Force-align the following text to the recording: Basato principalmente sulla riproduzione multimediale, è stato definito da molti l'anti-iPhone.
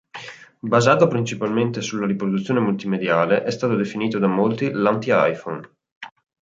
Basato 0.61 1.05
principalmente 1.07 1.81
sulla 1.81 2.07
riproduzione 2.07 2.59
multimediale, 2.59 3.43
è 3.43 3.51
stato 3.51 3.75
definito 3.75 4.17
da 4.17 4.25
molti 4.25 4.71
l'anti-iPhone. 4.71 5.61